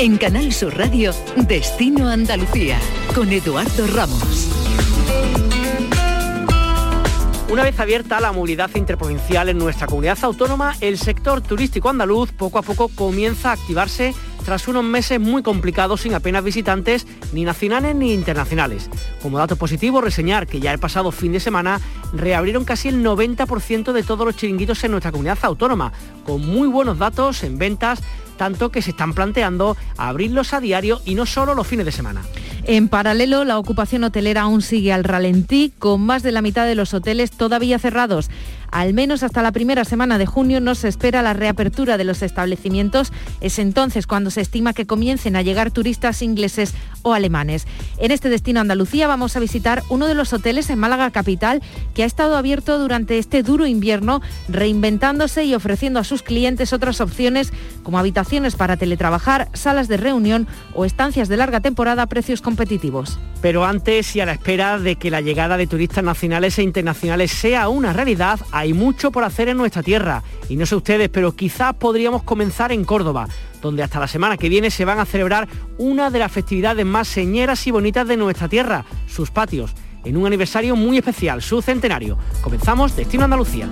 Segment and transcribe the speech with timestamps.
[0.00, 1.10] En Canal Sur Radio,
[1.48, 2.78] Destino Andalucía,
[3.16, 4.48] con Eduardo Ramos.
[7.50, 12.60] Una vez abierta la movilidad interprovincial en nuestra comunidad autónoma, el sector turístico andaluz poco
[12.60, 14.14] a poco comienza a activarse
[14.44, 18.88] tras unos meses muy complicados sin apenas visitantes ni nacionales ni internacionales.
[19.20, 21.80] Como dato positivo, reseñar que ya el pasado fin de semana
[22.12, 25.92] reabrieron casi el 90% de todos los chiringuitos en nuestra comunidad autónoma,
[26.24, 28.00] con muy buenos datos en ventas,
[28.38, 32.22] tanto que se están planteando abrirlos a diario y no solo los fines de semana.
[32.64, 36.74] En paralelo, la ocupación hotelera aún sigue al ralentí, con más de la mitad de
[36.74, 38.30] los hoteles todavía cerrados.
[38.70, 42.22] Al menos hasta la primera semana de junio no se espera la reapertura de los
[42.22, 43.12] establecimientos.
[43.40, 47.66] Es entonces cuando se estima que comiencen a llegar turistas ingleses o alemanes.
[47.98, 51.62] En este destino Andalucía vamos a visitar uno de los hoteles en Málaga Capital
[51.94, 57.00] que ha estado abierto durante este duro invierno, reinventándose y ofreciendo a sus clientes otras
[57.00, 57.52] opciones
[57.82, 63.18] como habitaciones para teletrabajar, salas de reunión o estancias de larga temporada a precios competitivos.
[63.40, 67.30] Pero antes y a la espera de que la llegada de turistas nacionales e internacionales
[67.30, 70.22] sea una realidad, hay mucho por hacer en nuestra tierra.
[70.48, 73.28] Y no sé ustedes, pero quizás podríamos comenzar en Córdoba,
[73.60, 77.08] donde hasta la semana que viene se van a celebrar una de las festividades más
[77.08, 82.18] señeras y bonitas de nuestra tierra, sus patios, en un aniversario muy especial, su centenario.
[82.42, 83.68] Comenzamos Destino Andalucía.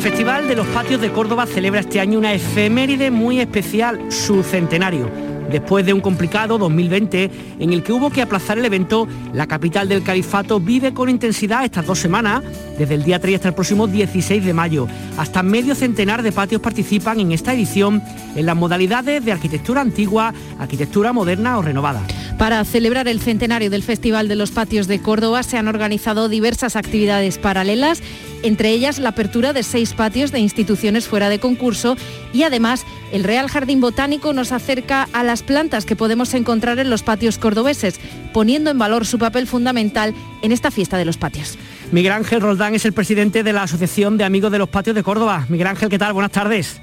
[0.00, 5.10] Festival de los Patios de Córdoba celebra este año una efeméride muy especial, su centenario.
[5.52, 9.90] Después de un complicado 2020 en el que hubo que aplazar el evento, la capital
[9.90, 12.42] del califato vive con intensidad estas dos semanas,
[12.78, 14.88] desde el día 3 hasta el próximo 16 de mayo.
[15.18, 18.02] Hasta medio centenar de patios participan en esta edición
[18.36, 22.00] en las modalidades de arquitectura antigua, arquitectura moderna o renovada.
[22.38, 26.74] Para celebrar el centenario del Festival de los Patios de Córdoba se han organizado diversas
[26.74, 28.02] actividades paralelas,
[28.42, 31.96] entre ellas la apertura de seis patios de instituciones fuera de concurso
[32.32, 36.90] y además el Real Jardín Botánico nos acerca a las plantas que podemos encontrar en
[36.90, 38.00] los patios cordobeses,
[38.32, 41.58] poniendo en valor su papel fundamental en esta fiesta de los patios.
[41.92, 45.02] Miguel Ángel Roldán es el presidente de la Asociación de Amigos de los Patios de
[45.02, 45.46] Córdoba.
[45.48, 46.12] Miguel Ángel, ¿qué tal?
[46.12, 46.80] Buenas tardes.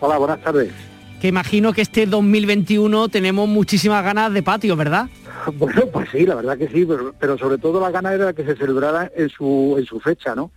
[0.00, 0.70] Hola, buenas tardes
[1.22, 5.08] que imagino que este 2021 tenemos muchísimas ganas de patio, ¿verdad?
[5.56, 6.84] Bueno, pues sí, la verdad que sí,
[7.18, 10.50] pero, sobre todo la ganas era que se celebrara en su, en su fecha, ¿no?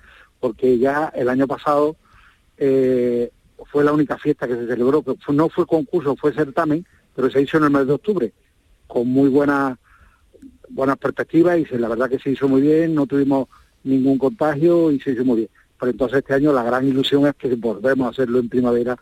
[0.46, 1.96] Porque ya el año pasado
[2.56, 3.32] eh,
[3.72, 6.86] fue la única fiesta que se celebró, no fue concurso, fue certamen,
[7.16, 8.32] pero se hizo en el mes de octubre,
[8.86, 9.76] con muy buenas
[10.70, 13.48] buenas perspectivas y la verdad que se hizo muy bien, no tuvimos
[13.84, 15.50] ningún contagio y se hizo muy bien.
[15.80, 18.96] Pero entonces este año la gran ilusión es que volvemos a hacerlo en primavera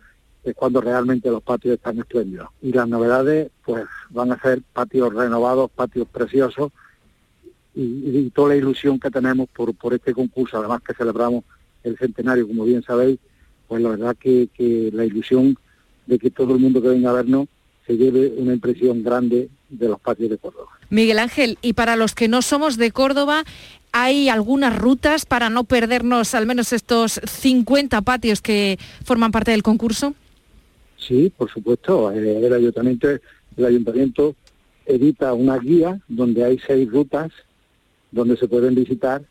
[0.46, 2.48] es cuando realmente los patios están espléndidos.
[2.62, 6.72] Y las novedades, pues van a ser patios renovados, patios preciosos
[7.76, 11.44] y, toda la ilusión que tenemos por, por este concurso, además que celebramos
[11.84, 13.20] el centenario, como bien sabéis,
[13.68, 15.58] pues la verdad que, que la ilusión
[16.06, 17.48] de que todo el mundo que venga a vernos
[17.86, 20.70] se lleve una impresión grande de los patios de Córdoba.
[20.90, 23.44] Miguel Ángel, y para los que no somos de Córdoba,
[23.92, 29.64] ¿hay algunas rutas para no perdernos al menos estos 50 patios que forman parte del
[29.64, 30.14] concurso?
[30.98, 32.12] Sí, por supuesto.
[32.12, 33.10] Eh, el ayuntamiento,
[33.58, 34.36] el ayuntamiento
[34.86, 37.32] edita una guía donde hay seis rutas
[38.14, 39.24] donde se pueden visitar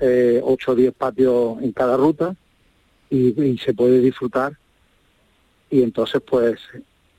[0.00, 2.34] eh, ocho o diez patios en cada ruta
[3.10, 4.58] y, se puede disfrutar.
[5.70, 6.58] Y entonces, pues,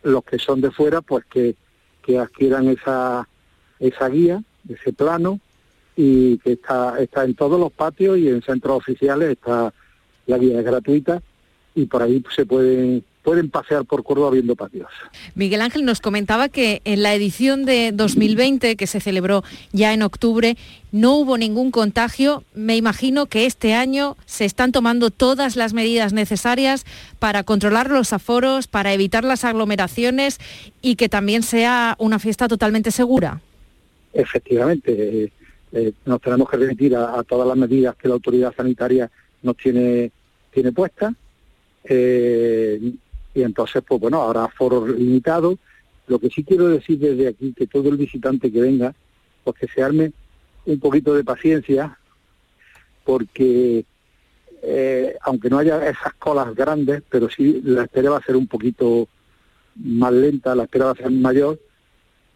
[0.04, 1.56] los que son de fuera, pues que,
[2.02, 3.28] que adquieran esa,
[3.80, 5.40] esa guía, ese plano,
[5.96, 9.74] y que está, está en todos los patios y en centros oficiales, está
[10.26, 11.22] la guía es gratuita
[11.76, 14.88] y por ahí se pueden pueden pasear por Córdoba viendo patios.
[15.34, 19.44] Miguel Ángel nos comentaba que en la edición de 2020, que se celebró
[19.74, 20.56] ya en octubre,
[20.92, 22.44] no hubo ningún contagio.
[22.54, 26.86] Me imagino que este año se están tomando todas las medidas necesarias
[27.18, 30.40] para controlar los aforos, para evitar las aglomeraciones
[30.84, 33.42] y que también sea una fiesta totalmente segura.
[34.14, 35.32] Efectivamente, eh,
[35.72, 39.10] eh, nos tenemos que remitir a, todas las medidas que la autoridad sanitaria
[39.42, 40.12] nos tiene,
[40.54, 41.16] tiene puestas.
[41.84, 42.80] Eh,
[43.36, 45.58] y entonces, pues bueno, habrá foros limitados.
[46.08, 48.96] Lo que sí quiero decir desde aquí, que todo el visitante que venga,
[49.44, 50.14] pues que se arme
[50.66, 52.00] un poquito de paciencia,
[53.04, 53.86] porque
[54.64, 58.48] eh, aunque no haya esas colas grandes, pero sí la espera va a ser un
[58.48, 59.10] poquito
[59.76, 61.60] más lenta, la espera va a ser mayor,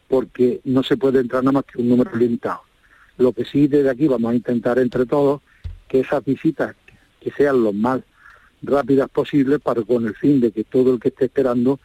[0.10, 2.62] porque no se puede entrar nada más que un número limitado.
[3.18, 5.42] Lo que sí desde aquí vamos a intentar entre todos
[5.88, 6.76] que esas visitas
[7.22, 8.02] que sean los más
[8.62, 11.80] rápidas posibles para con el fin de que todo el que esté esperando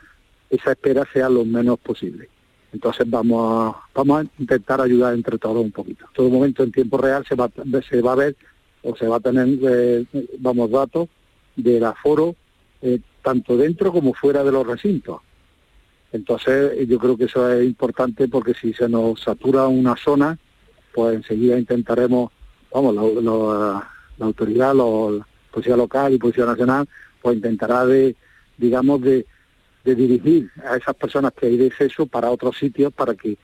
[0.51, 2.29] esa espera sea lo menos posible.
[2.73, 6.07] Entonces vamos a, vamos a intentar ayudar entre todos un poquito.
[6.07, 7.49] En todo momento en tiempo real se va,
[7.89, 8.37] se va a ver
[8.83, 10.05] o se va a tener, eh,
[10.39, 11.09] vamos, datos
[11.57, 12.35] del aforo
[12.83, 15.21] eh, tanto dentro como fuera de los recintos.
[16.13, 20.39] Entonces yo creo que eso es importante porque si se nos satura una zona,
[20.93, 22.31] pues enseguida intentaremos,
[22.73, 26.89] vamos, la, autoridad, la policía local y policía nacional,
[27.23, 28.17] pues intentará de,
[28.59, 29.25] digamos, de,
[29.85, 33.37] dirigir a esas personas que hay de exceso para otros sitios para que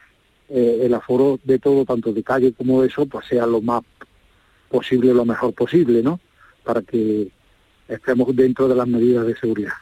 [0.48, 3.82] eh, el aforo de todo, tanto de calle como de eso, pues sea lo más
[4.70, 6.18] posible, lo mejor posible, ¿no?
[6.64, 7.30] Para que
[7.88, 9.74] estemos dentro de las medidas de seguridad.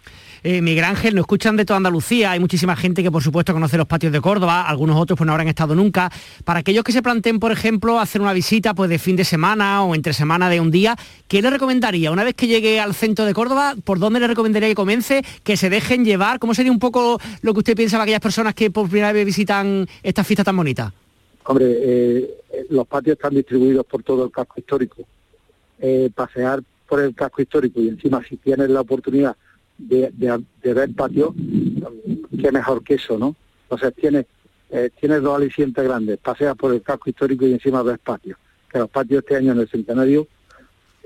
[0.42, 3.76] Eh, Miguel Ángel, nos escuchan de toda Andalucía, hay muchísima gente que por supuesto conoce
[3.76, 6.10] los patios de Córdoba, algunos otros pues no habrán estado nunca.
[6.44, 9.82] Para aquellos que se planteen, por ejemplo, hacer una visita pues de fin de semana
[9.82, 10.96] o entre semana de un día,
[11.26, 12.10] ¿qué le recomendaría?
[12.10, 15.24] Una vez que llegue al centro de Córdoba, ¿por dónde le recomendaría que comience?
[15.42, 18.54] Que se dejen llevar, ¿cómo sería un poco lo que usted piensa para aquellas personas
[18.54, 20.92] que por primera vez visitan esta fiesta tan bonita?
[21.44, 25.02] Hombre, eh, los patios están distribuidos por todo el casco histórico.
[25.80, 29.36] Eh, pasear por el casco histórico y encima si tienes la oportunidad
[29.78, 30.12] de,
[30.62, 31.34] ver patio,
[32.40, 33.34] qué mejor que eso, ¿no?
[33.62, 34.26] Entonces tienes,
[34.70, 38.36] eh, tienes dos alicientes grandes, paseas por el casco histórico y encima ves patio.
[38.70, 40.26] Que los patios este año en el centenario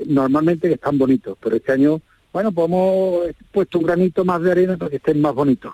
[0.06, 2.00] normalmente están bonitos, pero este año,
[2.32, 3.20] bueno, pues hemos
[3.52, 5.72] puesto un granito más de arena para que estén más bonitos,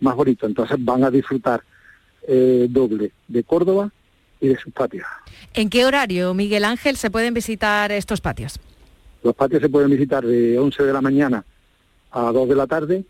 [0.00, 0.48] más bonitos.
[0.48, 1.62] Entonces van a disfrutar
[2.26, 3.90] eh, doble de Córdoba
[4.40, 5.06] y de sus patios.
[5.52, 8.58] ¿En qué horario, Miguel Ángel, se pueden visitar estos patios?
[9.22, 11.44] Los patios se pueden visitar de 11 de la mañana
[12.10, 13.04] a 2 de la tarde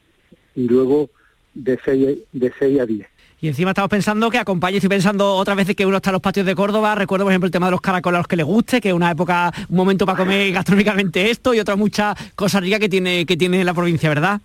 [0.54, 1.10] y luego
[1.54, 3.06] de 6, de 6 a 10.
[3.42, 6.22] Y encima estamos pensando que acompañe, estoy pensando otra vez que uno está en los
[6.22, 8.42] patios de Córdoba, recuerdo por ejemplo el tema de los caracoles a los que le
[8.42, 12.60] guste, que es una época, un momento para comer gastronómicamente esto y otras muchas cosas
[12.62, 14.42] ricas que tiene, que tiene la provincia, ¿verdad?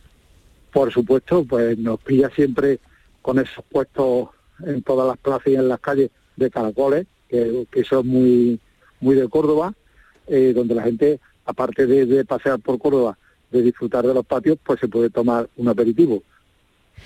[0.72, 2.80] Por supuesto, pues nos pilla siempre
[3.22, 4.30] con esos puestos
[4.66, 8.60] en todas las plazas y en las calles de caracoles, que, que es muy,
[9.02, 9.74] muy de Córdoba,
[10.28, 13.18] eh, donde la gente, aparte de pasear por Córdoba,
[13.52, 16.24] de disfrutar de los patios, pues se puede tomar un aperitivo,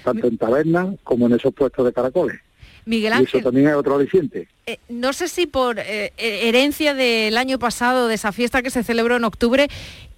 [0.03, 2.39] tanto en taberna como en esos puestos de caracoles.
[2.85, 4.47] Miguel Ángel, y eso también es otro aliciente.
[4.65, 8.83] Eh, no sé si por eh, herencia del año pasado, de esa fiesta que se
[8.83, 9.67] celebró en octubre,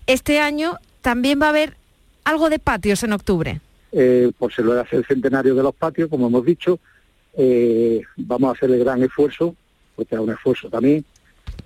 [0.08, 1.76] este año también va a haber
[2.24, 3.60] algo de patios en octubre.
[3.92, 6.80] Eh, por ser el centenario de los patios, como hemos dicho,
[7.36, 9.56] eh, vamos a hacer el gran esfuerzo,
[9.96, 11.04] porque es un esfuerzo también,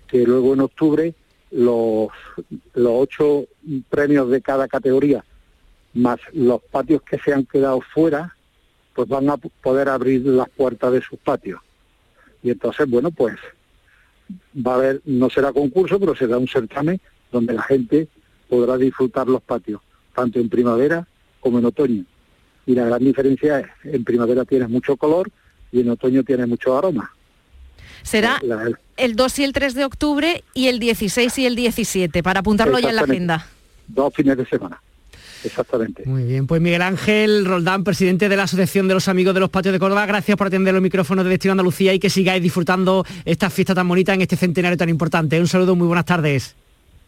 [0.07, 1.13] que luego en octubre
[1.55, 2.09] los,
[2.73, 3.45] los ocho
[3.89, 5.23] premios de cada categoría,
[5.93, 8.35] más los patios que se han quedado fuera,
[8.93, 11.61] pues van a poder abrir las puertas de sus patios.
[12.43, 13.35] Y entonces, bueno, pues
[14.55, 16.99] va a haber, no será concurso, pero será un certamen
[17.31, 18.09] donde la gente
[18.49, 19.81] podrá disfrutar los patios,
[20.13, 21.07] tanto en primavera
[21.39, 22.03] como en otoño.
[22.65, 25.29] Y la gran diferencia es, en primavera tienes mucho color
[25.71, 27.13] y en otoño tienes mucho aroma.
[28.03, 28.41] Será
[28.97, 32.79] el 2 y el 3 de octubre y el 16 y el 17, para apuntarlo
[32.79, 33.47] ya en la agenda.
[33.87, 34.81] Dos fines de semana.
[35.43, 36.03] Exactamente.
[36.05, 39.49] Muy bien, pues Miguel Ángel Roldán, presidente de la Asociación de los Amigos de los
[39.49, 43.05] Patios de Córdoba, gracias por atender los micrófonos de Destino Andalucía y que sigáis disfrutando
[43.25, 45.39] esta fiesta tan bonita en este centenario tan importante.
[45.39, 46.55] Un saludo, muy buenas tardes.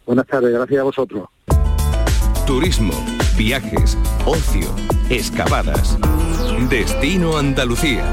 [0.06, 1.30] Buenas tardes, gracias a vosotros.
[2.46, 2.94] Turismo,
[3.38, 4.74] viajes, ocio,
[5.10, 5.98] excavadas.
[6.70, 8.06] Destino Andalucía.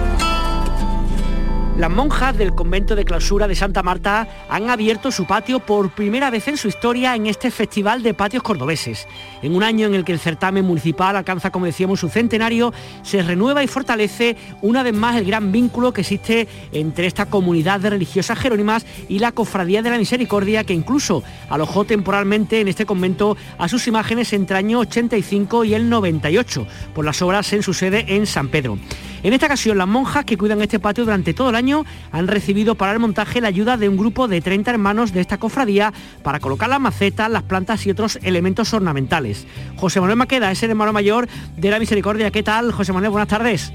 [1.77, 6.31] Las monjas del convento de clausura de Santa Marta han abierto su patio por primera
[6.31, 9.09] vez en su historia en este festival de patios cordobeses.
[9.45, 12.73] En un año en el que el certamen municipal alcanza, como decíamos, su centenario,
[13.03, 17.79] se renueva y fortalece una vez más el gran vínculo que existe entre esta comunidad
[17.79, 22.87] de religiosas jerónimas y la Cofradía de la Misericordia, que incluso alojó temporalmente en este
[22.87, 27.63] convento a sus imágenes entre el año 85 y el 98, por las obras en
[27.63, 28.79] su sede en San Pedro.
[29.25, 32.75] En esta ocasión, las monjas que cuidan este patio durante todo el año han recibido
[32.75, 36.41] para el montaje la ayuda de un grupo de 30 hermanos de esta cofradía para
[36.41, 39.34] colocar las macetas, las plantas y otros elementos ornamentales.
[39.77, 42.31] José Manuel Maqueda es el hermano mayor de la Misericordia.
[42.31, 43.11] ¿Qué tal, José Manuel?
[43.11, 43.73] Buenas tardes.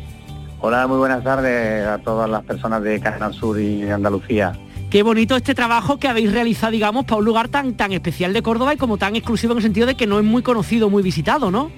[0.61, 4.53] Hola, muy buenas tardes a todas las personas de Canal Sur y Andalucía.
[4.89, 8.41] Qué bonito este trabajo que habéis realizado, digamos, para un lugar tan, tan especial de
[8.41, 11.03] Córdoba y como tan exclusivo en el sentido de que no es muy conocido, muy
[11.03, 11.71] visitado, ¿no?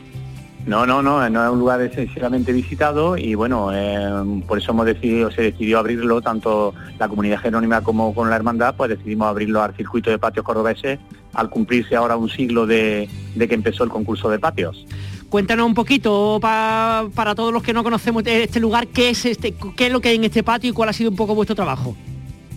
[0.66, 4.86] No, no, no, no es un lugar excesivamente visitado y bueno, eh, por eso hemos
[4.86, 9.64] decidido, se decidió abrirlo, tanto la comunidad jerónima como con la hermandad, pues decidimos abrirlo
[9.64, 11.00] al circuito de patios cordobeses
[11.34, 14.86] al cumplirse ahora un siglo de, que empezó el concurso de patios.
[15.30, 19.88] Cuéntanos un poquito para todos los que no conocemos este lugar, ¿qué es, este, qué
[19.88, 21.96] es lo que hay en este patio y cuál ha sido un poco vuestro trabajo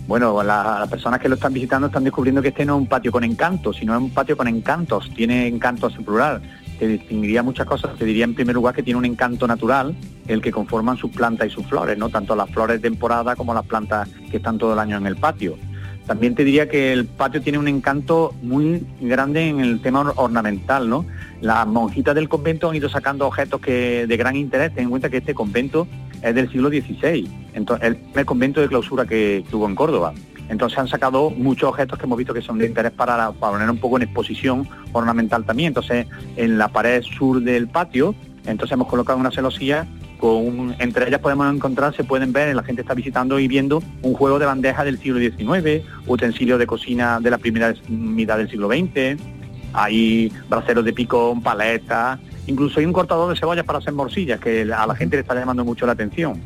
[0.07, 3.11] bueno, las personas que lo están visitando están descubriendo que este no es un patio
[3.11, 6.43] con encantos, sino es un patio con encantos, tiene encantos en plural
[6.79, 7.97] te distinguiría muchas cosas.
[7.97, 9.95] Te diría en primer lugar que tiene un encanto natural,
[10.27, 12.09] el que conforman sus plantas y sus flores, ¿no?
[12.09, 15.15] Tanto las flores de temporada como las plantas que están todo el año en el
[15.15, 15.57] patio.
[16.05, 20.87] También te diría que el patio tiene un encanto muy grande en el tema ornamental,
[20.87, 21.05] ¿no?
[21.41, 24.73] Las monjitas del convento han ido sacando objetos que de gran interés.
[24.73, 25.87] Ten en cuenta que este convento
[26.21, 30.13] es del siglo XVI, entonces el primer convento de clausura que, tuvo en Córdoba.
[30.49, 33.77] Entonces han sacado muchos objetos que hemos visto que son de interés para, poner un
[33.77, 35.67] poco en exposición ornamental también.
[35.67, 39.87] Entonces, en la pared sur del patio, entonces hemos colocado una celosía
[40.19, 44.13] con entre ellas podemos encontrar, se pueden ver, la gente está visitando y viendo un
[44.13, 48.69] juego de bandeja del siglo XIX, utensilios de cocina de la primera mitad del siglo
[48.69, 49.21] XX,
[49.73, 54.61] hay braceros de picón, paletas, incluso hay un cortador de cebollas para hacer morcillas, que
[54.61, 56.41] a la gente le está llamando mucho la atención.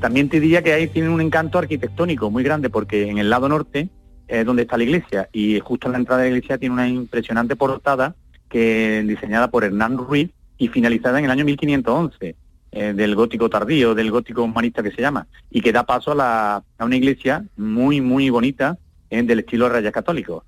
[0.00, 3.48] También te diría que ahí tienen un encanto arquitectónico muy grande, porque en el lado
[3.48, 3.88] norte
[4.26, 6.88] es donde está la iglesia, y justo en la entrada de la iglesia tiene una
[6.88, 8.14] impresionante portada
[8.48, 12.36] que diseñada por Hernán Ruiz y finalizada en el año 1511.
[12.76, 16.14] Eh, del gótico tardío, del gótico humanista que se llama, y que da paso a,
[16.16, 18.78] la, a una iglesia muy, muy bonita,
[19.22, 20.44] del estilo Reyes Católicos.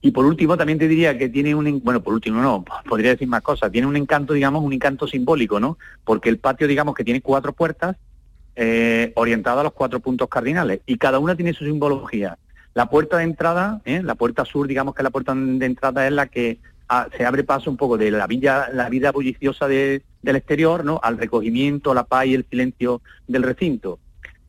[0.00, 3.28] Y por último, también te diría que tiene un, bueno, por último no, podría decir
[3.28, 5.78] más cosas, tiene un encanto, digamos, un encanto simbólico, ¿no?
[6.04, 7.96] Porque el patio, digamos, que tiene cuatro puertas
[8.54, 12.38] eh, orientadas a los cuatro puntos cardinales, y cada una tiene su simbología.
[12.74, 14.02] La puerta de entrada, ¿eh?
[14.02, 16.58] la puerta sur, digamos que la puerta de entrada es la que
[17.16, 21.00] se abre paso un poco de la vida, la vida bulliciosa del exterior, ¿no?
[21.02, 23.98] Al recogimiento, la paz y el silencio del recinto.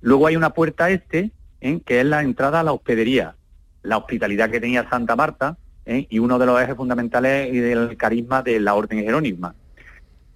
[0.01, 1.31] Luego hay una puerta este,
[1.61, 1.79] ¿eh?
[1.85, 3.35] que es la entrada a la hospedería,
[3.83, 6.05] la hospitalidad que tenía Santa Marta, ¿eh?
[6.09, 9.55] y uno de los ejes fundamentales del carisma de la Orden Jerónima.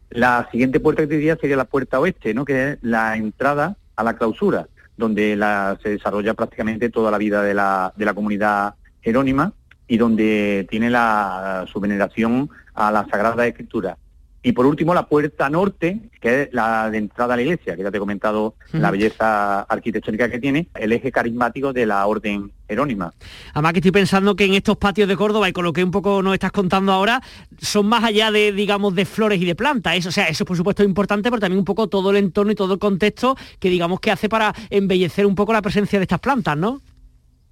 [0.10, 2.43] La siguiente puerta que te diría sería la puerta oeste, ¿no?
[2.45, 4.67] que es la entrada a la clausura,
[4.98, 5.38] donde
[5.81, 9.53] se desarrolla prácticamente toda la vida de la, de la comunidad jerónima
[9.88, 13.98] y donde tiene la, su veneración a la Sagrada Escritura.
[14.43, 17.83] Y por último, la puerta norte, que es la de entrada a la iglesia, que
[17.83, 22.51] ya te he comentado la belleza arquitectónica que tiene, el eje carismático de la orden
[22.67, 23.13] jerónima.
[23.53, 25.91] Además que estoy pensando que en estos patios de Córdoba, y con lo que un
[25.91, 27.21] poco nos estás contando ahora,
[27.60, 29.95] son más allá de, digamos, de flores y de plantas.
[29.95, 32.51] Eso, o sea, eso por supuesto es importante, pero también un poco todo el entorno
[32.51, 36.03] y todo el contexto que digamos que hace para embellecer un poco la presencia de
[36.03, 36.81] estas plantas, ¿no?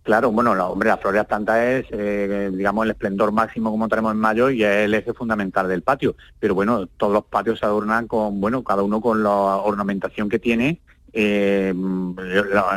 [0.09, 4.11] Claro, bueno, la, hombre, la flor planta es, eh, digamos, el esplendor máximo como tenemos
[4.11, 6.15] en mayo y es el eje fundamental del patio.
[6.39, 10.39] Pero bueno, todos los patios se adornan con, bueno, cada uno con la ornamentación que
[10.39, 10.81] tiene,
[11.13, 11.71] eh,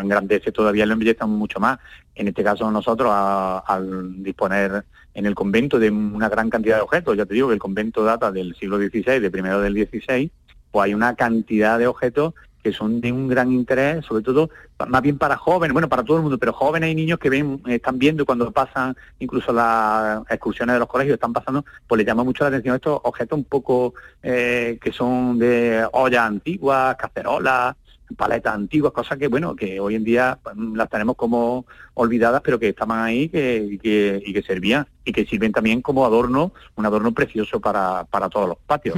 [0.02, 1.78] engrandece todavía, lo embellece mucho más.
[2.14, 4.84] En este caso nosotros, al disponer
[5.14, 8.04] en el convento de una gran cantidad de objetos, ya te digo que el convento
[8.04, 10.30] data del siglo XVI, de primero del XVI,
[10.70, 14.50] pues hay una cantidad de objetos que son de un gran interés, sobre todo
[14.88, 17.60] más bien para jóvenes, bueno, para todo el mundo, pero jóvenes y niños que ven,
[17.66, 22.24] están viendo cuando pasan incluso las excursiones de los colegios, están pasando, pues les llama
[22.24, 27.76] mucho la atención estos objetos un poco eh, que son de ollas antiguas, cacerolas,
[28.16, 32.58] paletas antiguas, cosas que, bueno, que hoy en día mm, las tenemos como olvidadas, pero
[32.58, 36.86] que estaban ahí que, y, que, y servían y que sirven también como adorno, un
[36.86, 38.96] adorno precioso para, para todos los patios.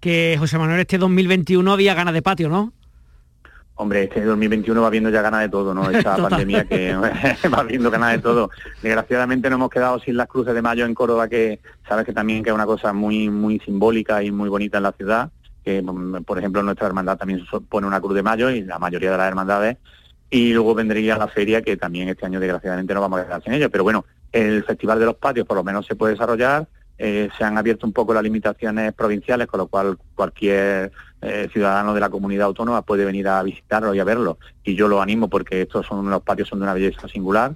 [0.00, 2.72] Que José Manuel, este 2021 había ganas de patio, ¿no?
[3.76, 5.90] Hombre, este 2021 va viendo ya ganas de todo, ¿no?
[5.90, 6.94] Esta pandemia que
[7.52, 8.50] va viendo ganas de todo.
[8.82, 12.44] Desgraciadamente no hemos quedado sin las cruces de mayo en Córdoba, que sabes que también
[12.44, 15.30] que es una cosa muy muy simbólica y muy bonita en la ciudad.
[15.64, 19.10] Que, mm, por ejemplo, nuestra hermandad también pone una cruz de mayo y la mayoría
[19.10, 19.78] de las hermandades.
[20.30, 23.54] Y luego vendría la feria, que también este año desgraciadamente no vamos a quedar sin
[23.54, 23.70] ello.
[23.70, 26.68] Pero bueno, el Festival de los Patios por lo menos se puede desarrollar.
[26.96, 31.92] Eh, se han abierto un poco las limitaciones provinciales, con lo cual cualquier eh, ciudadano
[31.92, 34.38] de la comunidad autónoma puede venir a visitarlo y a verlo.
[34.62, 37.54] Y yo lo animo porque estos son los patios son de una belleza singular.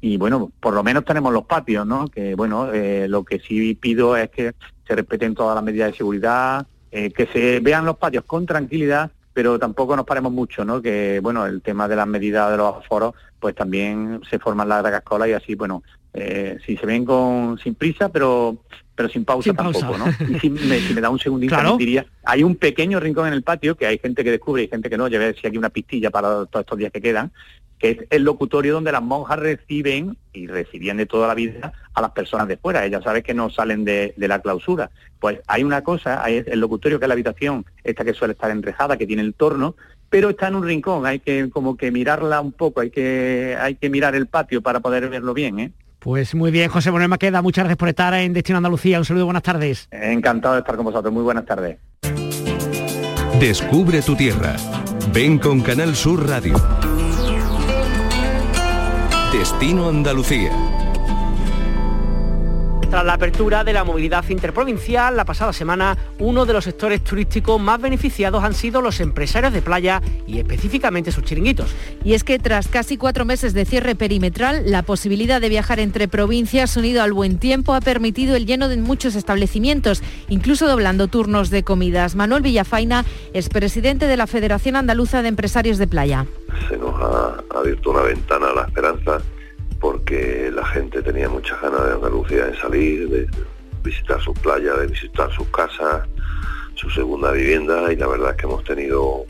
[0.00, 2.06] Y bueno, por lo menos tenemos los patios, ¿no?
[2.06, 4.54] Que bueno, eh, lo que sí pido es que
[4.86, 9.56] se respeten todas las medidas de seguridad, que se vean los patios con tranquilidad, pero
[9.56, 10.82] tampoco nos paremos mucho, ¿no?
[10.82, 15.02] Que bueno, el tema de las medidas de los aforos, pues también se forman las
[15.02, 18.56] colas y así, bueno, eh, si se ven con sin prisa, pero
[18.96, 20.06] pero sin pausa tampoco, ¿no?
[20.28, 23.86] Y si me, da un segundito, diría, hay un pequeño rincón en el patio que
[23.86, 26.46] hay gente que descubre y gente que no, ya ver si hay una pistilla para
[26.46, 27.30] todos estos días que quedan,
[27.78, 32.00] que es el locutorio donde las monjas reciben y recibían de toda la vida a
[32.00, 32.84] las personas de fuera.
[32.84, 34.90] Ellas saben que no salen de, la clausura.
[35.20, 38.50] Pues hay una cosa, hay el locutorio que es la habitación, esta que suele estar
[38.50, 39.76] enrejada, que tiene el torno,
[40.10, 43.74] pero está en un rincón, hay que como que mirarla un poco, hay que, hay
[43.74, 45.72] que mirar el patio para poder verlo bien, ¿eh?
[45.98, 48.98] Pues muy bien, José Manuel Maqueda, muchas gracias por estar en Destino Andalucía.
[48.98, 49.88] Un saludo, buenas tardes.
[49.90, 51.78] Encantado de estar con vosotros, muy buenas tardes.
[53.40, 54.56] Descubre tu tierra.
[55.12, 56.54] Ven con Canal Sur Radio.
[59.32, 60.87] Destino Andalucía.
[62.90, 67.60] Tras la apertura de la movilidad interprovincial la pasada semana, uno de los sectores turísticos
[67.60, 71.74] más beneficiados han sido los empresarios de playa y específicamente sus chiringuitos.
[72.02, 76.08] Y es que tras casi cuatro meses de cierre perimetral, la posibilidad de viajar entre
[76.08, 81.50] provincias unido al buen tiempo ha permitido el lleno de muchos establecimientos, incluso doblando turnos
[81.50, 82.14] de comidas.
[82.14, 83.04] Manuel Villafaina
[83.34, 86.24] es presidente de la Federación Andaluza de Empresarios de Playa.
[86.70, 89.20] Se nos ha abierto una ventana a la esperanza
[89.80, 93.28] porque la gente tenía muchas ganas de Andalucía de salir, de
[93.82, 96.06] visitar sus playas, de visitar sus casas,
[96.74, 99.24] su segunda vivienda y la verdad es que hemos tenido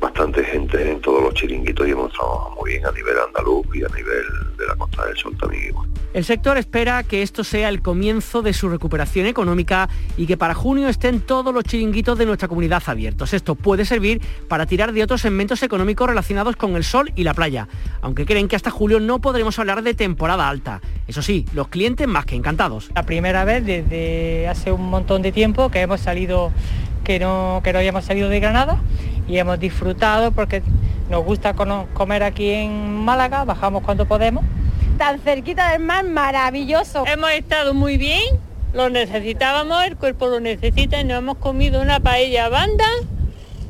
[0.00, 3.84] bastante gente en todos los chiringuitos y hemos trabajado muy bien a nivel andaluz y
[3.84, 4.24] a nivel
[4.56, 5.74] de la Costa del Sol también
[6.14, 10.54] El sector espera que esto sea el comienzo de su recuperación económica y que para
[10.54, 13.34] junio estén todos los chiringuitos de nuestra comunidad abiertos.
[13.34, 17.34] Esto puede servir para tirar de otros segmentos económicos relacionados con el sol y la
[17.34, 17.68] playa,
[18.00, 20.80] aunque creen que hasta julio no podremos hablar de temporada alta.
[21.08, 22.90] Eso sí, los clientes más que encantados.
[22.94, 26.52] La primera vez desde hace un montón de tiempo que hemos salido
[27.04, 28.80] que no, que no habíamos salido de Granada
[29.28, 30.62] y hemos disfrutado porque
[31.10, 34.44] nos gusta comer aquí en Málaga, bajamos cuando podemos.
[34.98, 37.04] Tan cerquita del mar, maravilloso.
[37.06, 38.22] Hemos estado muy bien,
[38.72, 42.86] lo necesitábamos, el cuerpo lo necesita y nos hemos comido una paella banda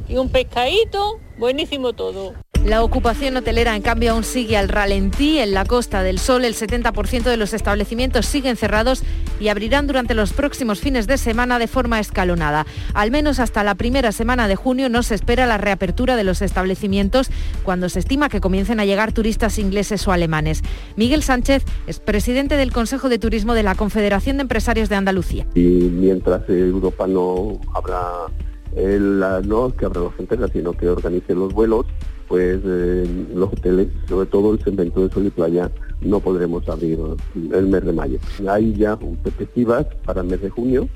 [0.08, 2.34] y un pescadito, buenísimo todo.
[2.66, 5.38] La ocupación hotelera, en cambio, aún sigue al ralentí.
[5.38, 9.04] En la Costa del Sol, el 70% de los establecimientos siguen cerrados
[9.38, 12.66] y abrirán durante los próximos fines de semana de forma escalonada.
[12.92, 16.42] Al menos hasta la primera semana de junio no se espera la reapertura de los
[16.42, 17.30] establecimientos
[17.62, 20.62] cuando se estima que comiencen a llegar turistas ingleses o alemanes.
[20.96, 25.46] Miguel Sánchez es presidente del Consejo de Turismo de la Confederación de Empresarios de Andalucía.
[25.54, 27.60] Y mientras Europa no
[28.74, 31.86] el, no que abra las fronteras, sino que organice los vuelos,
[32.28, 36.98] pues los hoteles, sobre todo el segmento de sol y playa, no podremos abrir
[37.52, 38.18] el mes de mayo.
[38.48, 40.88] Hay ya perspectivas para el mes de junio,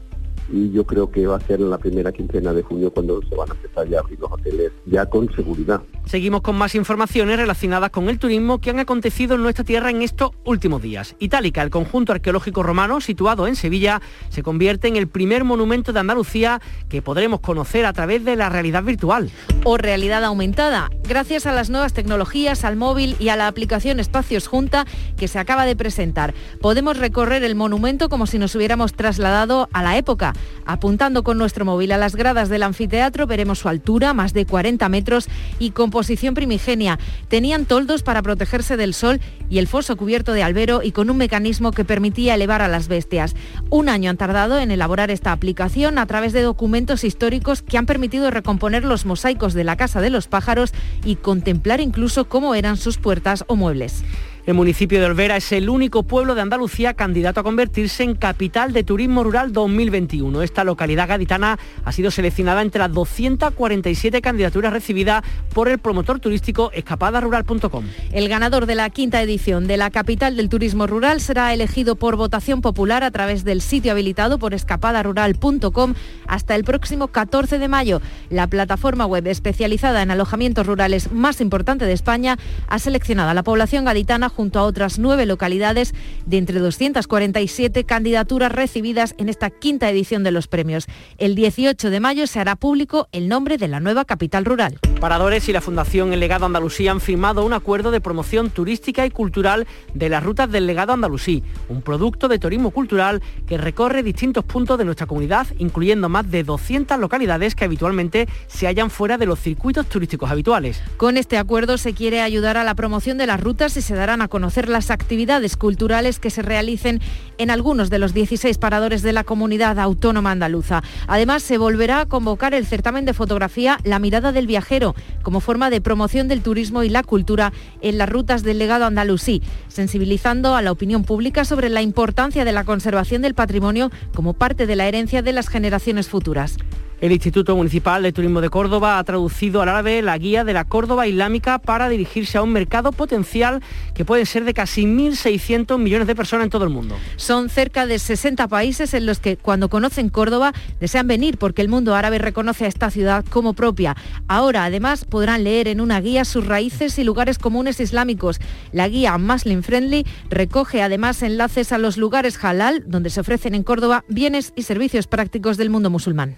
[0.53, 3.35] y yo creo que va a ser en la primera quincena de junio cuando se
[3.35, 5.81] van a empezar ya a abrir los hoteles ya con seguridad.
[6.07, 10.03] Seguimos con más informaciones relacionadas con el turismo que han acontecido en nuestra tierra en
[10.03, 11.15] estos últimos días.
[11.19, 16.01] Itálica, el conjunto arqueológico romano situado en Sevilla, se convierte en el primer monumento de
[16.01, 19.31] Andalucía que podremos conocer a través de la realidad virtual.
[19.65, 24.49] O realidad aumentada, gracias a las nuevas tecnologías, al móvil y a la aplicación Espacios
[24.49, 24.87] Junta
[25.17, 26.35] que se acaba de presentar.
[26.61, 30.33] Podemos recorrer el monumento como si nos hubiéramos trasladado a la época
[30.67, 34.89] Apuntando con nuestro móvil a las gradas del anfiteatro veremos su altura, más de 40
[34.89, 36.99] metros, y composición primigenia.
[37.29, 41.17] Tenían toldos para protegerse del sol y el foso cubierto de albero y con un
[41.17, 43.35] mecanismo que permitía elevar a las bestias.
[43.69, 47.87] Un año han tardado en elaborar esta aplicación a través de documentos históricos que han
[47.87, 50.73] permitido recomponer los mosaicos de la Casa de los Pájaros
[51.05, 54.05] y contemplar incluso cómo eran sus puertas o muebles.
[54.47, 58.73] El municipio de Olvera es el único pueblo de Andalucía candidato a convertirse en capital
[58.73, 60.43] de turismo rural 2021.
[60.43, 65.23] Esta localidad gaditana ha sido seleccionada entre las 247 candidaturas recibidas
[65.53, 67.85] por el promotor turístico escapadarural.com.
[68.13, 72.17] El ganador de la quinta edición de la capital del turismo rural será elegido por
[72.17, 75.95] votación popular a través del sitio habilitado por escapadarural.com
[76.27, 78.01] hasta el próximo 14 de mayo.
[78.31, 83.43] La plataforma web especializada en alojamientos rurales más importante de España ha seleccionado a la
[83.43, 85.95] población gaditana junto a otras nueve localidades
[86.27, 90.87] de entre 247 candidaturas recibidas en esta quinta edición de los premios.
[91.19, 94.79] El 18 de mayo se hará público el nombre de la nueva capital rural.
[95.01, 99.11] Paradores y la Fundación El Legado Andalusí han firmado un acuerdo de promoción turística y
[99.11, 104.45] cultural de las rutas del Legado Andalusí, un producto de turismo cultural que recorre distintos
[104.45, 109.27] puntos de nuestra comunidad, incluyendo más de 200 localidades que habitualmente se hallan fuera de
[109.27, 110.83] los circuitos turísticos habituales.
[110.97, 114.20] Con este acuerdo se quiere ayudar a la promoción de las rutas y se darán
[114.21, 117.01] a conocer las actividades culturales que se realicen
[117.39, 120.83] en algunos de los 16 paradores de la comunidad autónoma andaluza.
[121.07, 125.71] Además, se volverá a convocar el certamen de fotografía La mirada del viajero como forma
[125.71, 130.63] de promoción del turismo y la cultura en las rutas del legado andalusí, sensibilizando a
[130.63, 134.87] la opinión pública sobre la importancia de la conservación del patrimonio como parte de la
[134.87, 136.57] herencia de las generaciones futuras.
[137.01, 140.67] El Instituto Municipal de Turismo de Córdoba ha traducido al árabe la guía de la
[140.67, 143.63] Córdoba Islámica para dirigirse a un mercado potencial
[143.95, 146.97] que puede ser de casi 1.600 millones de personas en todo el mundo.
[147.17, 151.71] Son cerca de 60 países en los que cuando conocen Córdoba desean venir porque el
[151.71, 153.97] mundo árabe reconoce a esta ciudad como propia.
[154.29, 158.41] Ahora además podrán leer en una guía sus raíces y lugares comunes islámicos.
[158.73, 163.63] La guía Muslim Friendly recoge además enlaces a los lugares halal donde se ofrecen en
[163.63, 166.37] Córdoba bienes y servicios prácticos del mundo musulmán.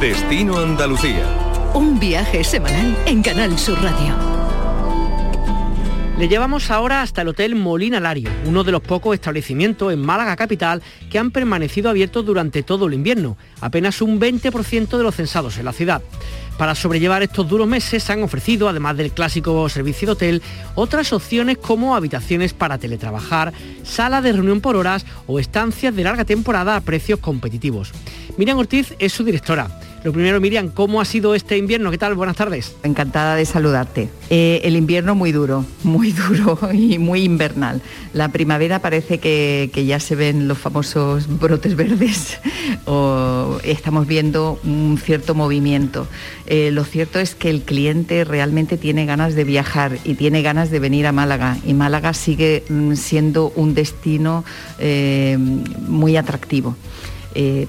[0.00, 1.26] Destino Andalucía.
[1.74, 4.14] Un viaje semanal en Canal Sur Radio.
[6.18, 10.36] Le llevamos ahora hasta el Hotel Molina Lario, uno de los pocos establecimientos en Málaga
[10.36, 15.58] Capital que han permanecido abiertos durante todo el invierno, apenas un 20% de los censados
[15.58, 16.00] en la ciudad.
[16.56, 20.42] Para sobrellevar estos duros meses se han ofrecido, además del clásico servicio de hotel,
[20.76, 26.24] otras opciones como habitaciones para teletrabajar, sala de reunión por horas o estancias de larga
[26.24, 27.92] temporada a precios competitivos.
[28.36, 29.79] Miriam Ortiz es su directora.
[30.02, 31.90] Lo primero, Miriam, ¿cómo ha sido este invierno?
[31.90, 32.14] ¿Qué tal?
[32.14, 32.74] Buenas tardes.
[32.84, 34.08] Encantada de saludarte.
[34.30, 37.82] Eh, el invierno muy duro, muy duro y muy invernal.
[38.14, 42.38] La primavera parece que, ya se ven los famosos brotes verdes
[43.62, 46.06] estamos viendo un cierto movimiento.
[46.46, 50.70] Eh, lo cierto es que el cliente realmente tiene ganas de viajar y tiene ganas
[50.70, 54.44] de venir a Málaga y Málaga sigue mm, siendo un destino
[54.78, 56.74] eh, muy atractivo.
[57.34, 57.68] Eh,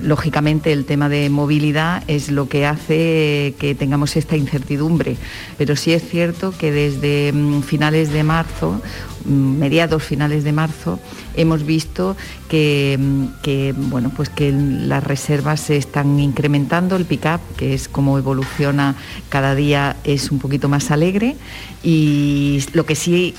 [0.00, 5.16] lógicamente el tema de movilidad es lo que hace que tengamos esta incertidumbre,
[5.58, 8.80] pero sí es cierto que desde mm, finales de marzo,
[9.26, 10.98] mm, mediados finales de marzo,
[11.36, 12.16] hemos visto
[12.48, 18.16] que, mm, bueno, pues que las reservas se están incrementando, el pick-up, que es como
[18.18, 18.94] evoluciona
[19.28, 21.36] cada día, es un poquito más alegre.
[21.82, 23.34] Y lo que sí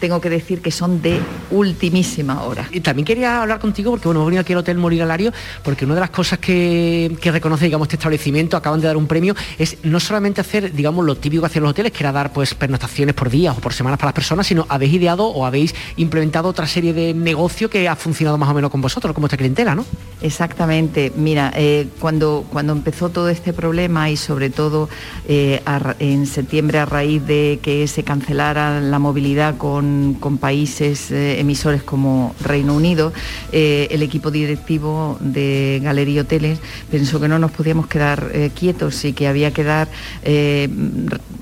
[0.00, 1.18] tengo que decir que son de
[1.50, 2.68] ultimísima hora.
[2.72, 5.94] Y también quería hablar contigo porque bueno, hemos venido aquí al Hotel Moriralario porque una
[5.94, 10.00] de las cosas que, reconoce digamos este establecimiento, acaban de dar un premio, es no
[10.00, 13.30] solamente hacer digamos lo típico que hacen los hoteles, que era dar pues pernoctaciones por
[13.30, 16.92] días o por semanas para las personas, sino habéis ideado o habéis implementado otra serie
[16.92, 19.84] de negocio que ha funcionado más o menos con vosotros, como esta clientela, ¿no?
[20.20, 21.12] Exactamente.
[21.16, 24.88] Mira, eh, cuando, cuando empezó todo este problema y sobre todo
[25.26, 25.60] eh,
[25.98, 31.82] en septiembre a raíz de que se cancelara la movilidad con con, países eh, emisores
[31.82, 33.12] como Reino Unido,
[33.52, 36.58] eh, el equipo directivo de Galería Hoteles
[36.90, 39.88] pensó que no nos podíamos quedar eh, quietos y que había que, dar,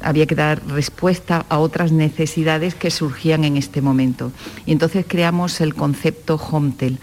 [0.02, 4.30] había que dar respuesta a otras necesidades que surgían en este momento.
[4.64, 6.98] Y entonces creamos el concepto Hometel,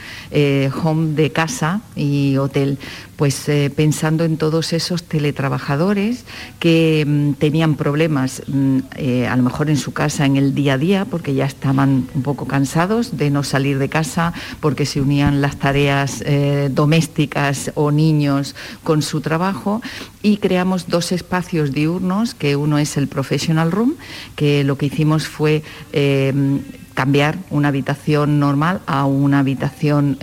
[0.83, 2.77] home de casa y hotel,
[3.17, 6.23] pues eh, pensando en todos esos teletrabajadores
[6.59, 10.75] que mm, tenían problemas mm, eh, a lo mejor en su casa en el día
[10.75, 15.01] a día porque ya estaban un poco cansados de no salir de casa porque se
[15.01, 19.81] unían las tareas eh, domésticas o niños con su trabajo.
[20.21, 23.95] Y creamos dos espacios diurnos que uno es el professional room
[24.35, 25.63] que lo que hicimos fue
[26.93, 30.17] cambiar una habitación normal a una habitación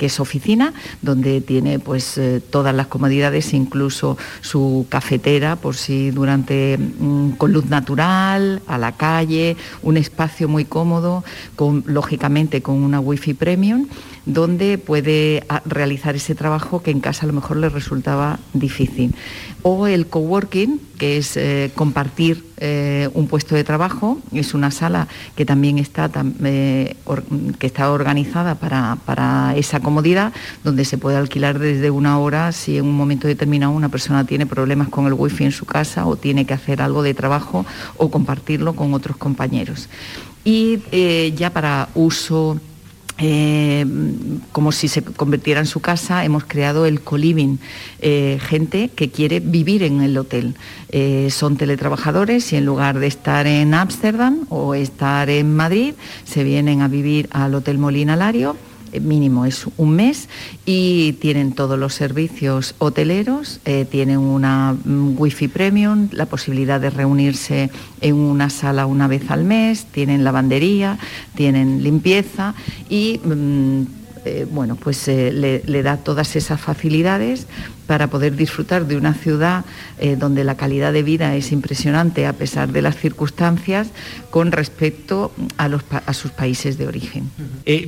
[0.00, 6.10] que es oficina, donde tiene pues eh, todas las comodidades, incluso su cafetera, por si
[6.10, 11.22] durante mm, con luz natural, a la calle, un espacio muy cómodo,
[11.54, 13.88] con, lógicamente con una wifi premium
[14.26, 19.14] donde puede ah, realizar ese trabajo que en casa a lo mejor le resultaba difícil.
[19.62, 25.08] O el coworking, que es eh, compartir eh, un puesto de trabajo, es una sala
[25.36, 26.10] que también está,
[26.44, 26.96] eh,
[27.58, 30.32] que está organizada para, para, esa comodidad,
[30.64, 34.46] donde se puede alquilar desde una hora si en un momento determinado una persona tiene
[34.46, 38.10] problemas con el wifi en su casa o tiene que hacer algo de trabajo o
[38.10, 39.88] compartirlo con otros compañeros.
[40.42, 40.78] Y
[41.36, 42.58] ya para uso
[43.20, 43.84] eh,
[44.52, 47.58] como si se convirtiera en su casa, hemos creado el co-living,
[48.00, 50.56] eh, gente que quiere vivir en el hotel.
[50.88, 56.44] Eh, son teletrabajadores y en lugar de estar en Ámsterdam o estar en Madrid, se
[56.44, 58.56] vienen a vivir al Hotel Molina Lario
[59.00, 60.28] mínimo es un mes
[60.64, 66.90] y tienen todos los servicios hoteleros, eh, tienen una mm, wifi premium, la posibilidad de
[66.90, 70.98] reunirse en una sala una vez al mes, tienen lavandería,
[71.34, 72.54] tienen limpieza
[72.88, 73.82] y mm,
[74.26, 77.46] eh, bueno, pues eh, le, da todas esas facilidades
[77.90, 79.64] para poder disfrutar de una ciudad
[79.98, 83.88] eh, donde la calidad de vida es impresionante a pesar de las circunstancias
[84.30, 87.28] con respecto a, los, a sus países de origen.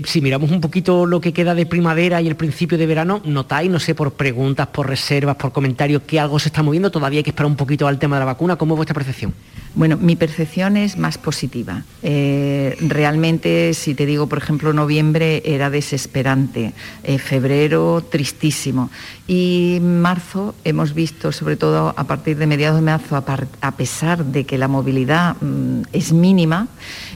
[0.05, 3.71] si miramos un poquito lo que queda de primavera y el principio de verano, ¿notáis,
[3.71, 6.91] no sé, por preguntas, por reservas, por comentarios, que algo se está moviendo?
[6.91, 8.57] Todavía hay que esperar un poquito al tema de la vacuna.
[8.57, 9.33] ¿Cómo es vuestra percepción?
[9.77, 11.85] Bueno, mi percepción es más positiva.
[12.03, 16.73] Eh, realmente, si te digo, por ejemplo, noviembre era desesperante,
[17.05, 18.91] eh, febrero tristísimo
[19.27, 24.45] y marzo hemos visto, sobre todo a partir de mediados de marzo, a, pesar de
[24.45, 26.69] que la movilidad mm, es mínima,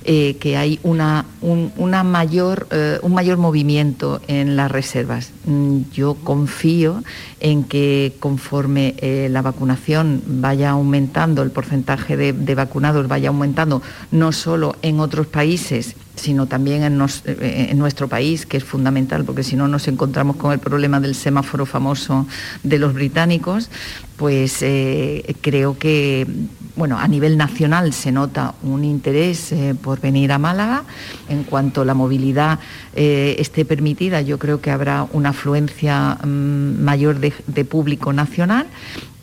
[0.04, 1.72] eh, que hay una, un,
[2.04, 2.68] mayor,
[3.02, 5.32] un mayor movimiento en las reservas.
[5.46, 7.02] Mm, yo confío
[7.40, 8.94] en que conforme
[9.30, 15.96] la vacunación vaya aumentando el porcentaje de vacunados vaya aumentando, no solo en otros países,
[16.16, 20.52] sino también eh, en, nuestro país, que es fundamental, porque si no nos encontramos con
[20.52, 22.26] el problema del semáforo famoso
[22.62, 23.70] de los británicos,
[24.16, 26.26] pues eh, creo que
[26.74, 30.85] bueno, a nivel nacional se nota un interés eh, por venir a Málaga.
[31.29, 32.59] En cuanto la movilidad
[32.94, 38.66] esté permitida, yo creo que habrá una afluencia mm, mayor de público nacional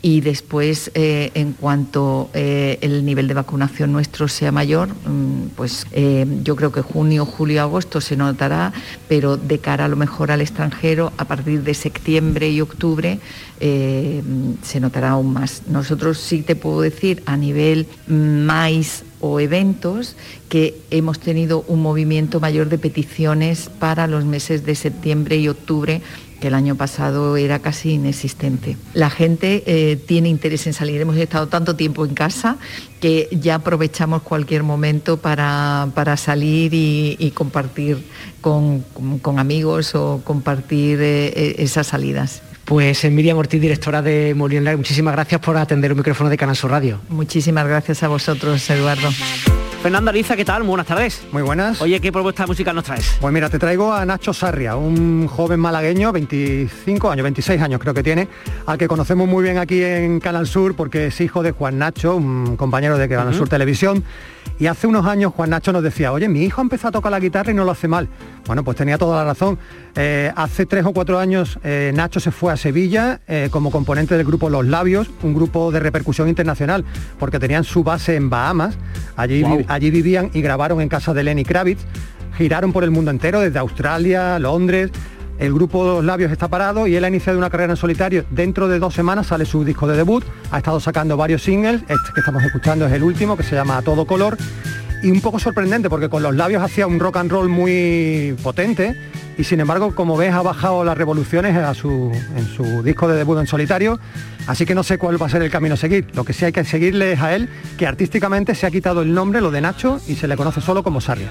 [0.04, 5.86] y después eh, en cuanto eh, el nivel de vacunación nuestro sea mayor, mm, pues
[5.92, 8.74] eh, yo creo que junio, julio, agosto se notará,
[9.08, 13.18] pero de cara a lo mejor al extranjero, a partir de septiembre y octubre
[13.60, 15.62] se notará aún más.
[15.68, 20.16] Nosotros sí te puedo decir a nivel más o eventos
[20.50, 26.02] que hemos tenido un movimiento mayor de peticiones para los meses de septiembre y octubre
[26.44, 28.76] que el año pasado era casi inexistente.
[28.92, 31.00] La gente eh, tiene interés en salir.
[31.00, 32.58] Hemos estado tanto tiempo en casa
[33.00, 38.04] que ya aprovechamos cualquier momento para, salir y, compartir
[38.42, 38.84] con,
[39.38, 42.42] amigos o compartir eh, eh, esas salidas.
[42.66, 46.72] Pues Miriam Ortiz, directora de Molina, muchísimas gracias por atender el micrófono de Canal Sur
[46.72, 47.00] Radio.
[47.08, 49.08] Muchísimas gracias a vosotros, Eduardo.
[49.84, 50.62] Fernando Aliza, ¿qué tal?
[50.62, 51.26] Muy buenas tardes.
[51.30, 51.82] Muy buenas.
[51.82, 53.18] Oye, ¿qué propuesta musical nos traes?
[53.20, 57.92] Pues mira, te traigo a Nacho Sarria, un joven malagueño, 25 años, 26 años creo
[57.92, 58.26] que tiene,
[58.64, 62.16] al que conocemos muy bien aquí en Canal Sur porque es hijo de Juan Nacho,
[62.16, 64.02] un compañero de Canal Sur Televisión.
[64.58, 67.18] Y hace unos años Juan Nacho nos decía, oye, mi hijo empezó a tocar la
[67.18, 68.08] guitarra y no lo hace mal.
[68.46, 69.58] Bueno, pues tenía toda la razón.
[69.96, 74.16] Eh, hace tres o cuatro años eh, Nacho se fue a Sevilla eh, como componente
[74.16, 76.84] del grupo Los Labios, un grupo de repercusión internacional,
[77.18, 78.76] porque tenían su base en Bahamas.
[79.16, 81.84] Allí, allí vivían y grabaron en casa de Lenny Kravitz.
[82.36, 84.90] Giraron por el mundo entero, desde Australia, Londres,
[85.38, 88.24] el grupo Los Labios está parado y él ha iniciado una carrera en solitario.
[88.30, 92.12] Dentro de dos semanas sale su disco de debut, ha estado sacando varios singles, este
[92.14, 94.36] que estamos escuchando es el último, que se llama A Todo Color,
[95.04, 98.96] y un poco sorprendente porque con Los Labios hacía un rock and roll muy potente,
[99.36, 103.46] y sin embargo, como ves, ha bajado las revoluciones en su disco de debut en
[103.46, 104.00] solitario,
[104.46, 106.06] así que no sé cuál va a ser el camino a seguir.
[106.14, 109.12] Lo que sí hay que seguirle es a él, que artísticamente se ha quitado el
[109.12, 111.30] nombre, lo de Nacho, y se le conoce solo como Sarria.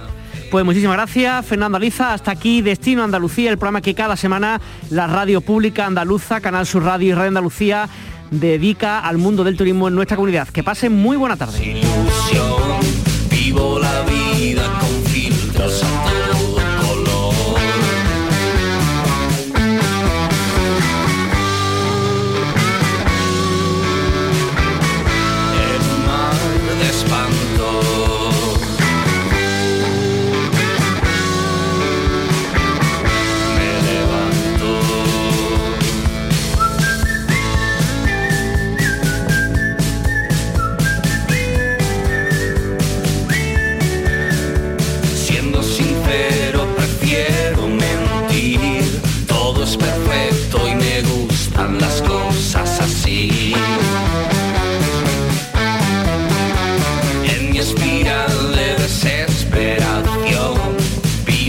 [0.52, 2.14] Pues muchísimas gracias, Fernando Aliza.
[2.14, 6.84] Hasta aquí Destino Andalucía, el programa que cada semana la radio pública andaluza, Canal Sur
[6.84, 7.90] Radio y Radio Andalucía
[8.30, 10.48] dedica al mundo del turismo en nuestra comunidad.
[10.50, 11.82] Que pasen muy buena tarde.
[15.64, 16.03] Cause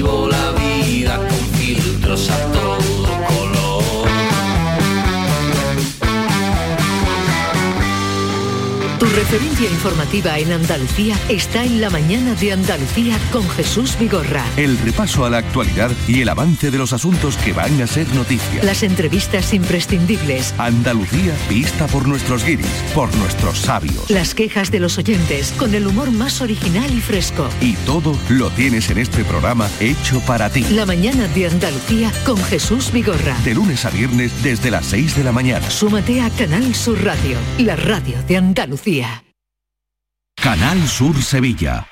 [0.05, 0.44] evil
[9.35, 14.45] referencia informativa en Andalucía está en la mañana de Andalucía con Jesús Vigorra.
[14.57, 18.07] El repaso a la actualidad y el avance de los asuntos que van a ser
[18.15, 18.63] noticia.
[18.63, 20.55] Las entrevistas imprescindibles.
[20.57, 24.09] Andalucía vista por nuestros guiris, por nuestros sabios.
[24.09, 27.49] Las quejas de los oyentes con el humor más original y fresco.
[27.61, 30.65] Y todo lo tienes en este programa hecho para ti.
[30.71, 33.37] La mañana de Andalucía con Jesús Vigorra.
[33.45, 35.69] De lunes a viernes desde las 6 de la mañana.
[35.71, 39.24] Súmate a Canal Sur Radio, la radio de Andalucía.
[40.45, 41.89] Canal Sur Sevilla.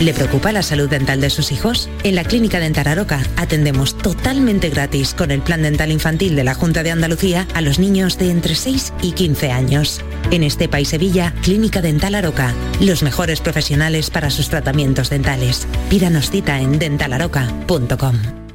[0.00, 1.90] ¿Le preocupa la salud dental de sus hijos?
[2.04, 6.54] En la Clínica Dental Aroca atendemos totalmente gratis con el Plan Dental Infantil de la
[6.54, 10.00] Junta de Andalucía a los niños de entre 6 y 15 años.
[10.30, 15.68] En este país Sevilla, Clínica Dental Aroca, los mejores profesionales para sus tratamientos dentales.
[15.90, 18.45] Pídanos cita en dentalaroca.com.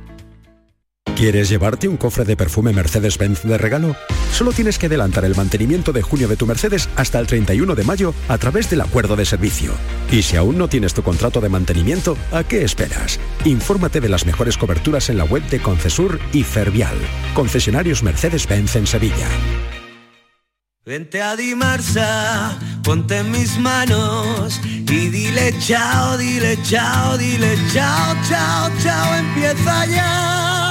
[1.21, 3.95] ¿Quieres llevarte un cofre de perfume Mercedes-Benz de regalo?
[4.33, 7.83] Solo tienes que adelantar el mantenimiento de junio de tu Mercedes hasta el 31 de
[7.83, 9.71] mayo a través del acuerdo de servicio.
[10.11, 13.19] Y si aún no tienes tu contrato de mantenimiento, ¿a qué esperas?
[13.45, 16.97] Infórmate de las mejores coberturas en la web de Concesur y Fervial.
[17.35, 19.27] Concesionarios Mercedes-Benz en Sevilla.
[20.83, 29.15] Vente a Dimarsa, ponte mis manos y dile chao, dile chao, dile chao, chao, chao,
[29.15, 30.70] empieza ya